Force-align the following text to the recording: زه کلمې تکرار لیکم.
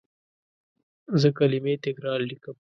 زه 1.21 1.29
کلمې 1.37 1.73
تکرار 1.85 2.19
لیکم. 2.29 2.55